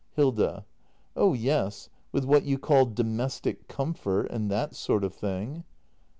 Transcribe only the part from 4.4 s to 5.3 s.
that sort of